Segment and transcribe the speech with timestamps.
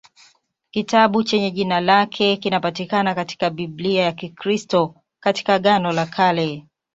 [0.71, 6.67] Kitabu chenye jina lake kinapatikana katika Biblia ya Kikristo katika Agano la Kale.